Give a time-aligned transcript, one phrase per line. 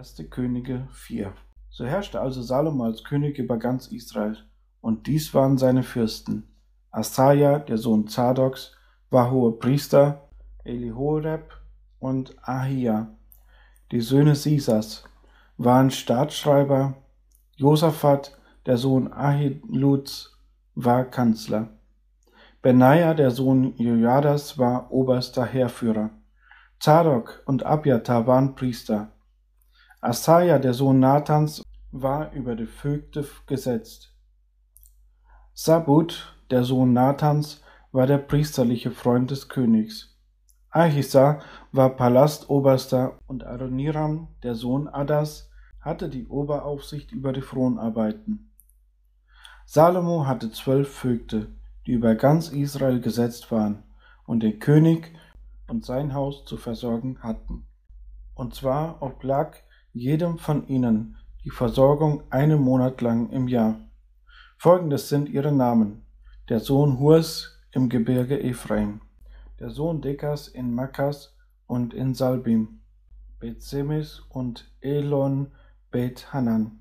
[0.00, 0.24] 1.
[0.30, 1.34] Könige 4
[1.68, 4.38] So herrschte also Salomo als König über ganz Israel,
[4.80, 6.48] und dies waren seine Fürsten.
[6.90, 8.72] Asaja, der Sohn Zadoks,
[9.10, 10.30] war hoher Priester,
[10.64, 11.52] Elihoreb
[11.98, 13.14] und Ahia,
[13.92, 15.04] die Söhne Sisas,
[15.58, 16.94] waren Staatsschreiber,
[17.56, 20.34] Josaphat, der Sohn Ahiluds,
[20.74, 21.68] war Kanzler.
[22.62, 26.08] Benaja, der Sohn Jojadas, war oberster Heerführer.
[26.78, 29.12] Zadok und Abiathar waren Priester.
[30.02, 31.62] Asaja, der Sohn Nathans,
[31.92, 34.14] war über die Vögte gesetzt.
[35.52, 40.16] Sabut, der Sohn Nathans, war der priesterliche Freund des Königs.
[40.70, 41.40] Ahisa
[41.72, 48.52] war Palastoberster und Adoniram, der Sohn Adas, hatte die Oberaufsicht über die Fronarbeiten.
[49.66, 51.48] Salomo hatte zwölf Vögte,
[51.86, 53.82] die über ganz Israel gesetzt waren
[54.24, 55.12] und den König
[55.68, 57.66] und sein Haus zu versorgen hatten.
[58.34, 59.58] Und zwar oblag
[59.92, 63.80] jedem von ihnen die Versorgung einen Monat lang im Jahr.
[64.56, 66.02] Folgendes sind ihre Namen.
[66.48, 69.00] Der Sohn Hurs im Gebirge Ephraim,
[69.58, 72.80] der Sohn Dekas in Makkas und in Salbim,
[73.38, 75.52] Bethsemes und Elon
[75.90, 76.80] Beth Hanan,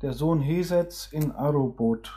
[0.00, 2.12] der Sohn Hesets in Arubot.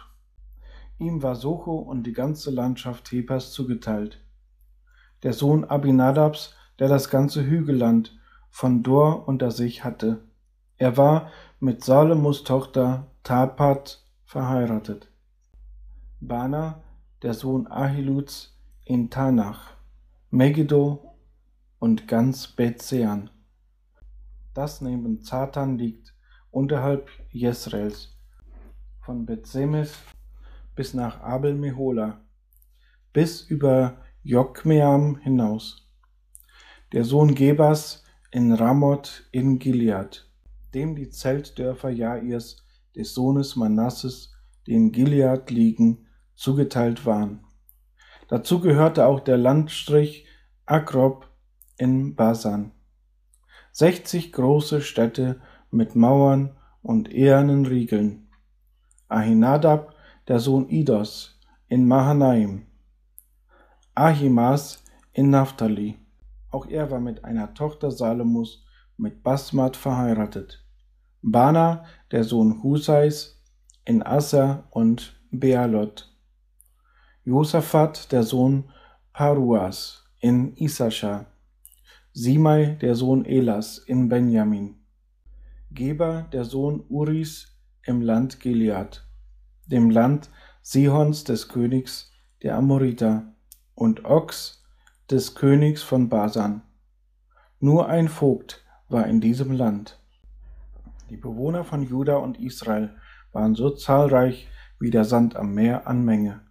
[0.98, 4.22] Ihm war Socho und die ganze Landschaft Hebers zugeteilt.
[5.23, 8.18] Der Sohn Abinadabs, der das ganze Hügelland
[8.50, 10.27] von Dor unter sich hatte.
[10.80, 15.11] Er war mit Salomos Tochter Tapat verheiratet.
[16.20, 16.83] Bana,
[17.23, 19.75] der Sohn Ahiluds in Tanach,
[20.30, 21.16] Megiddo
[21.80, 23.31] und ganz Bethsean.
[24.53, 26.14] Das neben Zatan liegt,
[26.52, 28.16] unterhalb Jesraels,
[29.02, 29.98] von Bethsemes
[30.75, 32.22] bis nach Abel Mehola,
[33.14, 35.88] bis über Jokmeam hinaus.
[36.92, 40.30] Der Sohn Gebas in Ramoth in Gilead,
[40.73, 42.66] dem die Zeltdörfer Jairs
[42.96, 44.34] des Sohnes Manasses,
[44.66, 47.46] die in Gilead liegen, zugeteilt waren.
[48.28, 50.26] Dazu gehörte auch der Landstrich
[50.66, 51.30] Akrob
[51.78, 52.73] in Basan.
[53.72, 55.39] Sechzig große Städte
[55.72, 58.30] mit Mauern und ehernen Riegeln.
[59.08, 59.95] Ahinadab,
[60.28, 62.66] der Sohn Idos, in Mahanaim.
[63.95, 65.98] Ahimas in Naphtali.
[66.52, 68.66] Auch er war mit einer Tochter Salomos
[68.98, 70.66] mit Basmat verheiratet.
[71.22, 73.42] Bana, der Sohn Husais,
[73.86, 76.14] in Assa und Bealot.
[77.24, 78.70] Josaphat, der Sohn
[79.14, 81.28] Paruas, in Issachar.
[82.14, 84.76] Simei, der Sohn Elas, in Benjamin.
[85.72, 89.06] Geber, der Sohn Uris, im Land Gilead,
[89.66, 90.30] dem Land
[90.62, 92.12] Sihons des Königs
[92.44, 93.34] der Amoriter
[93.76, 94.64] und Ox
[95.10, 96.62] des Königs von Basan.
[97.60, 99.99] Nur ein Vogt war in diesem Land.
[101.09, 102.95] Die Bewohner von Juda und Israel
[103.31, 104.48] waren so zahlreich
[104.80, 106.42] wie der Sand am Meer an Menge.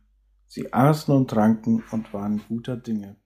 [0.46, 3.16] Sie aßen und tranken und waren guter Dinge.